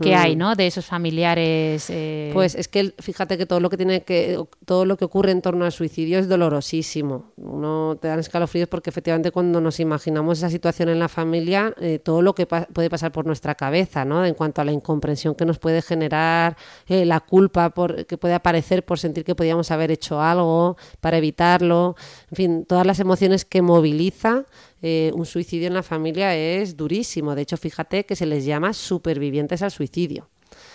[0.00, 0.18] que Mm.
[0.18, 0.54] hay, ¿no?
[0.54, 1.86] De esos familiares.
[1.90, 5.30] eh, Pues es que fíjate que todo lo que tiene que todo lo que ocurre
[5.32, 7.32] en torno al suicidio es dolorosísimo.
[7.36, 11.98] Uno te dan escalofríos porque efectivamente cuando nos imaginamos esa situación en la familia, eh,
[11.98, 14.24] todo lo que pa- puede pasar por nuestra cabeza, ¿no?
[14.24, 16.56] En cuanto a la incomprensión que nos puede generar,
[16.88, 21.16] eh, la culpa por, que puede aparecer por sentir que podíamos haber hecho algo para
[21.18, 21.96] evitarlo,
[22.30, 24.44] en fin, todas las emociones que moviliza
[24.82, 27.34] eh, un suicidio en la familia es durísimo.
[27.34, 30.28] De hecho, fíjate que se les llama supervivientes al suicidio.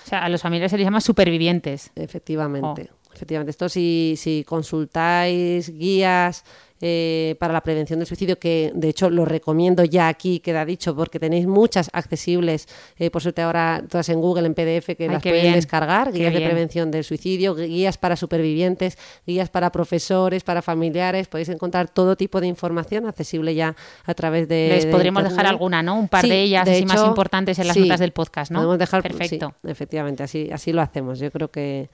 [0.05, 1.91] o sea, a los familiares se les llama supervivientes.
[1.95, 2.89] Efectivamente.
[2.91, 3.01] Oh.
[3.13, 6.45] Efectivamente, esto si, si consultáis guías
[6.81, 10.95] eh, para la prevención del suicidio, que de hecho lo recomiendo ya aquí, queda dicho,
[10.95, 12.67] porque tenéis muchas accesibles,
[12.97, 16.11] eh, por suerte ahora todas en Google, en PDF, que Ay, las pueden bien, descargar,
[16.11, 16.49] qué guías de bien.
[16.51, 22.41] prevención del suicidio, guías para supervivientes, guías para profesores, para familiares, podéis encontrar todo tipo
[22.41, 24.69] de información accesible ya a través de...
[24.73, 25.97] Les de podríamos dejar alguna, ¿no?
[25.99, 28.59] Un par Sí, de ellas así más importantes en las sí, notas del podcast, ¿no?
[28.59, 29.53] Podemos dejar, Perfecto.
[29.61, 31.19] sí, efectivamente, así, así lo hacemos.
[31.19, 31.89] Yo creo que,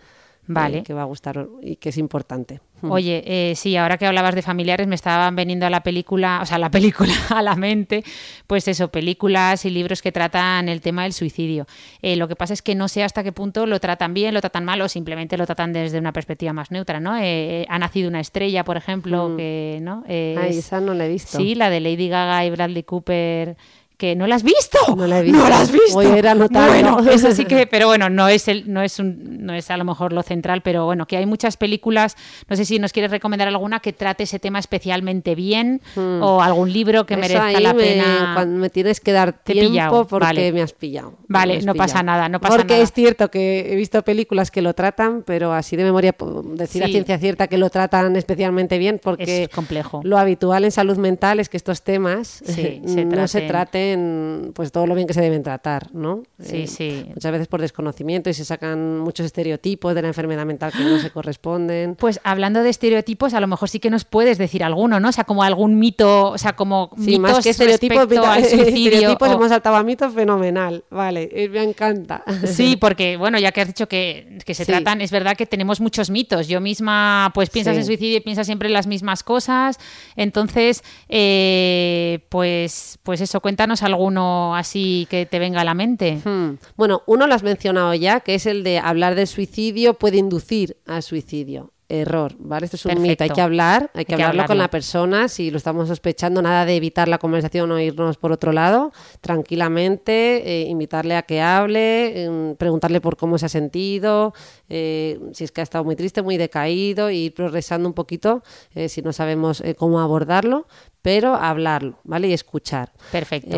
[0.47, 0.79] Vale.
[0.79, 2.61] eh, que va a gustar y que es importante.
[2.83, 6.45] Oye, eh, sí, ahora que hablabas de familiares, me estaban veniendo a la película, o
[6.45, 8.03] sea, la película a la mente,
[8.45, 11.65] pues eso, películas y libros que tratan el tema del suicidio.
[12.03, 14.41] Eh, lo que pasa es que no sé hasta qué punto lo tratan bien, lo
[14.41, 17.17] tratan mal o simplemente lo tratan desde una perspectiva más neutra, ¿no?
[17.19, 20.03] Eh, ha nacido una estrella, por ejemplo, que, ¿no?
[20.07, 21.37] Ay, es- esa no la he visto.
[21.37, 23.57] Sí, la de Lady Gaga y Bradley Cooper.
[23.97, 24.77] Que no la has visto.
[24.95, 25.39] No la he visto.
[25.39, 25.93] No la has visto.
[25.93, 26.71] Voy a ir anotando.
[26.71, 29.77] Bueno, eso sí que, pero bueno, no es el, no es un, no es a
[29.77, 32.15] lo mejor lo central, pero bueno, que hay muchas películas.
[32.47, 36.71] No sé si nos quieres recomendar alguna que trate ese tema especialmente bien o algún
[36.71, 38.31] libro que Eso merezca la me, pena.
[38.35, 40.51] cuando me tienes que dar tiempo pillado, porque vale.
[40.51, 41.15] me has pillado.
[41.27, 42.83] Vale, has no pasa nada, no pasa porque nada.
[42.83, 46.15] es cierto que he visto películas que lo tratan, pero así de memoria
[46.53, 50.01] decir a ciencia cierta que lo tratan especialmente bien porque Es complejo.
[50.03, 53.86] lo habitual en salud mental es que estos temas Sí, se no se traten.
[53.95, 56.23] Saben pues todo lo bien que se deben tratar, ¿no?
[56.39, 57.05] Sí, Eh, sí.
[57.13, 60.99] Muchas veces por desconocimiento y se sacan muchos estereotipos de la enfermedad mental que no
[60.99, 61.95] se corresponden.
[61.95, 65.09] Pues hablando de estereotipos, a lo mejor sí que nos puedes decir alguno, ¿no?
[65.09, 68.07] O sea, como algún mito, o sea, como Sí, mitos más que estereotipos, al
[68.45, 68.65] suicidio.
[68.91, 70.83] estereotipos o- hemos saltado a mitos fenomenal.
[70.89, 72.23] Vale, eh, me encanta.
[72.45, 74.71] Sí, porque bueno, ya que has dicho que, que se Sí.
[74.71, 76.47] tratan, es verdad que tenemos muchos mitos.
[76.47, 77.79] Yo misma, pues piensas Sí.
[77.81, 79.77] en suicidio y piensas siempre en las mismas cosas.
[80.15, 86.19] Entonces, eh, pues, pues eso, cuéntanos alguno así que te venga a la mente.
[86.23, 86.57] Hmm.
[86.75, 90.77] Bueno, uno lo has mencionado ya, que es el de hablar del suicidio puede inducir
[90.85, 91.71] al suicidio.
[91.89, 92.65] Error, ¿vale?
[92.65, 93.09] Esto es un Perfecto.
[93.09, 93.23] mito.
[93.23, 95.27] Hay que hablar, hay que Hay que hablarlo con la persona.
[95.29, 98.91] Si lo estamos sospechando, nada de evitar la conversación o irnos por otro lado.
[99.21, 104.33] Tranquilamente, eh, invitarle a que hable, em, preguntarle por cómo se ha sentido,
[104.67, 108.43] eh, si es que ha estado muy triste, muy decaído, y ir progresando un poquito
[108.75, 110.67] eh, si no sabemos cómo abordarlo,
[111.01, 112.27] pero hablarlo, ¿vale?
[112.27, 112.91] Y escuchar.
[113.11, 113.55] Perfecto.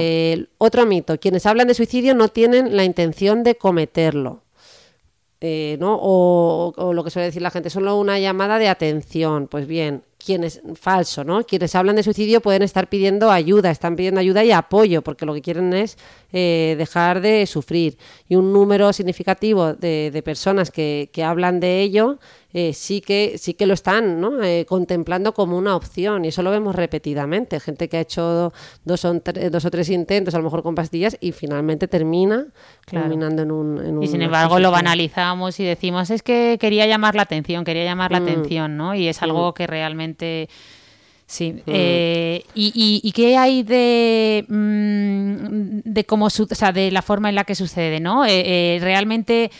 [0.59, 4.43] Otro mito, quienes hablan de suicidio no tienen la intención de cometerlo.
[5.41, 5.97] Eh, ¿no?
[6.01, 9.47] O, lo que suele decir la gente, solo una llamada de atención.
[9.47, 11.45] Pues bien, quienes, falso, ¿no?
[11.45, 15.33] Quienes hablan de suicidio pueden estar pidiendo ayuda, están pidiendo ayuda y apoyo, porque lo
[15.33, 15.97] que quieren es
[16.33, 17.97] eh, dejar de sufrir.
[18.27, 22.19] Y un número significativo de, de personas que, que hablan de ello
[22.53, 24.41] eh, sí, que, sí que lo están ¿no?
[24.43, 26.25] Eh, contemplando como una opción.
[26.25, 27.59] Y eso lo vemos repetidamente.
[27.59, 28.51] Gente que ha hecho
[28.83, 32.47] dos o, tre- dos o tres intentos, a lo mejor con pastillas, y finalmente termina
[32.85, 33.05] Claro.
[33.05, 33.85] culminando en un...
[33.85, 37.83] en Y sin embargo lo banalizamos y decimos, es que quería llamar la atención, quería
[37.83, 38.23] llamar la Mm.
[38.23, 38.95] atención, ¿no?
[38.95, 40.49] Y es algo que realmente...
[41.29, 41.61] Sí.
[41.67, 47.03] Eh, y, y- y qué hay de, mm, de cómo su- o sea, de la
[47.03, 48.25] forma en la que sucede, ¿no?
[48.25, 49.51] Eh, eh, ¿Realmente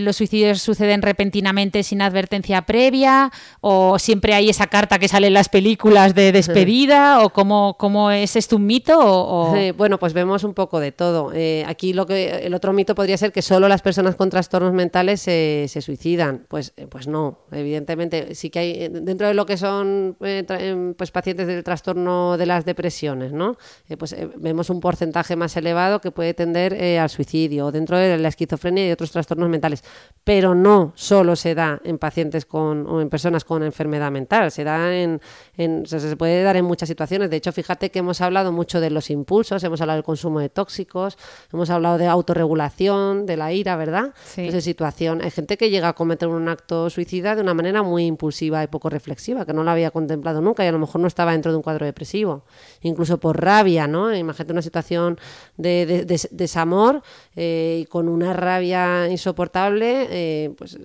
[0.00, 3.30] los suicidios suceden repentinamente sin advertencia previa?
[3.62, 7.20] ¿O siempre hay esa carta que sale en las películas de despedida?
[7.24, 8.98] ¿O cómo, cómo es esto un mito?
[8.98, 11.32] O, o- bueno, pues vemos un poco de todo.
[11.66, 15.20] Aquí lo que el otro mito podría ser que solo las personas con trastornos mentales
[15.22, 16.44] se, se suicidan.
[16.48, 21.46] Pues, pues no, evidentemente sí que hay dentro de lo que son em, pues pacientes
[21.46, 23.56] del trastorno de las depresiones, ¿no?
[23.88, 27.96] Eh, pues eh, vemos un porcentaje más elevado que puede tender eh, al suicidio dentro
[27.96, 29.82] de la esquizofrenia y otros trastornos mentales.
[30.24, 34.64] Pero no solo se da en pacientes con o en personas con enfermedad mental, se
[34.64, 35.20] da en,
[35.56, 37.30] en- o sea, se puede dar en muchas situaciones.
[37.30, 40.48] De hecho, fíjate que hemos hablado mucho de los impulsos, hemos hablado del consumo de
[40.48, 41.16] tóxicos,
[41.52, 44.12] hemos hablado de autorregulación, de la ira, ¿verdad?
[44.24, 44.40] Sí.
[44.42, 45.20] Entonces, situación.
[45.22, 48.66] Hay gente que llega a cometer un acto suicida de una manera muy impulsiva y
[48.66, 51.50] poco reflexiva, que no lo había contemplado nunca y a lo mejor no estaba dentro
[51.52, 52.44] de un cuadro depresivo.
[52.82, 54.14] Incluso por rabia, ¿no?
[54.14, 55.18] Imagínate una situación
[55.56, 57.02] de, de- de- desamor
[57.36, 60.78] eh, y con una rabia insoportable, eh, pues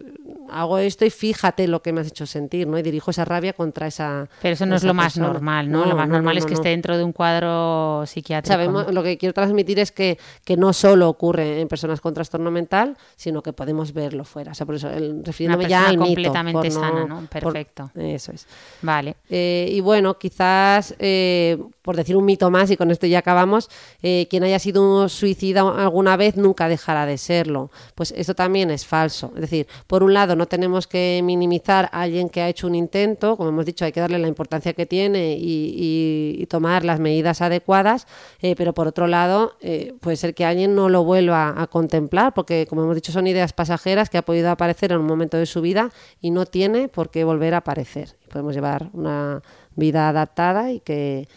[0.50, 2.78] hago esto y fíjate lo que me has hecho sentir, ¿no?
[2.78, 4.28] Y dirijo esa rabia contra esa.
[4.42, 5.28] Pero eso no es lo más persona.
[5.28, 5.86] normal, ¿no?
[5.86, 8.54] lo más no, normal no, es que esté dentro de un cuadro psiquiátrico.
[8.54, 12.52] Sabemos, lo que quiero transmitir es que, que no solo ocurre en personas con trastorno
[12.52, 14.52] mental, sino que podemos verlo fuera.
[14.52, 16.06] O sea, por eso, el, refiriéndome ya persona al mito.
[16.06, 17.20] completamente por sana, ¿no?
[17.22, 17.92] por- Perfecto.
[17.96, 18.48] eso es.
[18.82, 19.16] Vale.
[19.30, 23.70] Eh, y bueno, quizás, eh, por decir un mito más, y con esto ya acabamos,
[24.02, 27.72] eh, quien haya sido suicida alguna vez nunca dejará de serlo.
[27.96, 29.32] Pues esto también es falso.
[29.36, 32.76] Es decir, por un lado, no tenemos que minimizar a alguien que ha hecho un
[32.76, 37.42] intento, como hemos dicho, hay que darle la importancia que tiene y, tomar las medidas
[37.42, 38.06] adecuadas,
[38.42, 42.34] eh, pero por otro lado, eh, puede ser que alguien no lo vuelva a contemplar,
[42.34, 45.48] porque como hemos dicho, son ideas pasajeras que ha podido aparecer en un momento de
[45.48, 45.90] su vida
[46.22, 48.16] y no tiene por qué volver a aparecer.
[48.30, 49.42] Podemos llevar una
[49.76, 51.28] vida adaptada y que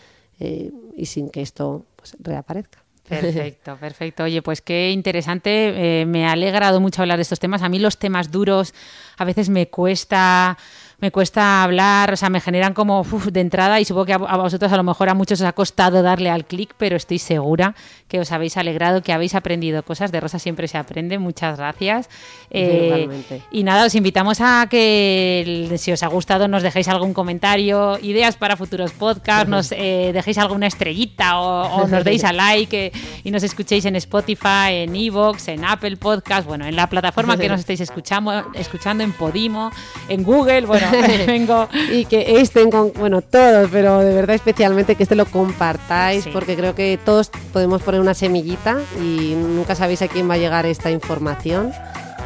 [0.41, 2.83] eh, y sin que esto pues, reaparezca.
[3.09, 4.25] Perfecto, perfecto.
[4.25, 6.01] Oye, pues qué interesante.
[6.01, 7.63] eh, me ha alegrado mucho hablar de estos temas.
[7.63, 8.75] A mí los temas duros
[9.17, 10.59] a veces me cuesta,
[10.99, 14.17] me cuesta hablar, o sea, me generan como uf, de entrada y supongo que a,
[14.17, 17.19] a vosotros a lo mejor a muchos os ha costado darle al clic, pero estoy
[17.19, 17.75] segura
[18.09, 20.13] que os habéis alegrado, que habéis aprendido cosas.
[20.13, 21.19] De Rosa siempre se aprende.
[21.19, 22.09] Muchas gracias.
[22.51, 23.09] Eh,
[23.51, 28.37] y nada, os invitamos a que si os ha gustado nos dejéis algún comentario, ideas
[28.37, 32.93] para futuros podcasts, nos eh, dejéis alguna estrellita o, o nos deis a like eh,
[33.25, 37.49] y nos escuchéis en Spotify, en Evox, en Apple Podcast, bueno, en la plataforma que
[37.51, 39.71] nos estéis escuchando, escuchando en Podimo,
[40.09, 40.86] en Google, bueno,
[41.27, 41.69] vengo...
[41.93, 46.31] y que estén con, bueno, todos, pero de verdad especialmente que este lo compartáis, Sí.
[46.33, 50.39] porque creo que todos podemos poner una semillita y nunca sabéis a quién va a
[50.39, 51.73] llegar esta información.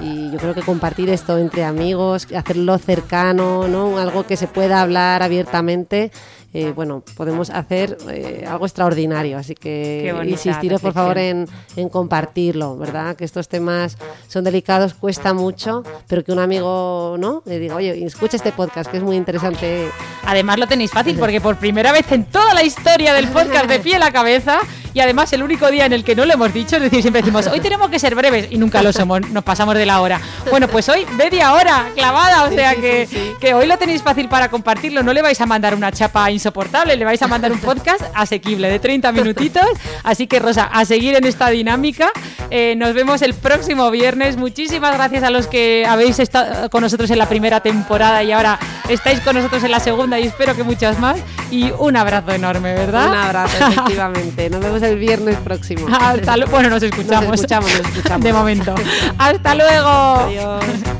[0.02, 3.98] Y yo creo que compartir esto entre amigos, hacerlo cercano, ¿no?
[3.98, 6.10] algo que se pueda hablar abiertamente,
[6.52, 9.38] eh, bueno, podemos hacer eh, algo extraordinario.
[9.38, 13.16] Así que insistiré por favor en, en compartirlo, ¿verdad?
[13.16, 13.96] Que estos temas
[14.28, 17.42] son delicados, cuesta mucho, pero que un amigo, ¿no?
[17.46, 19.88] Le diga, oye, escucha este podcast que es muy interesante.
[20.26, 23.78] Además lo tenéis fácil porque por primera vez en toda la historia del podcast de
[23.78, 24.60] pie a la cabeza
[24.92, 27.22] y además el único día en el que no lo hemos dicho, es decir, siempre
[27.22, 30.20] decimos, hoy tenemos que ser breves y nunca lo somos, nos pasamos de la hora.
[30.50, 33.08] Bueno, pues hoy media hora clavada, o sea que,
[33.40, 36.96] que hoy lo tenéis fácil para compartirlo, no le vais a mandar una chapa insoportable,
[36.96, 39.66] le vais a mandar un podcast asequible de 30 minutitos,
[40.02, 42.10] así que Rosa, a seguir en esta dinámica,
[42.50, 47.10] eh, nos vemos el próximo viernes, muchísimas gracias a los que habéis estado con nosotros
[47.10, 50.62] en la primera temporada y ahora estáis con nosotros en la segunda y espero que
[50.62, 51.18] muchas más
[51.50, 53.08] y un abrazo enorme, ¿verdad?
[53.10, 54.48] Un abrazo, efectivamente.
[54.48, 55.86] Nos vemos el viernes próximo.
[55.88, 56.36] Hasta.
[56.46, 57.28] Bueno, nos escuchamos.
[57.28, 58.24] Nos escuchamos, nos escuchamos.
[58.24, 58.74] De momento.
[59.18, 59.88] Hasta luego.
[59.88, 60.99] Adiós.